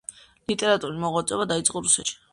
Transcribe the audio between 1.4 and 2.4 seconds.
დაიწყო რუსეთში.